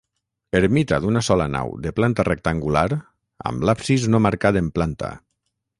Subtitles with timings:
[0.59, 2.85] Ermita d'una sola nau de planta rectangular
[3.53, 5.15] amb l'absis no marcat en planta.